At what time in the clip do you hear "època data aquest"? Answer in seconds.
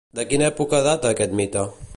0.47-1.37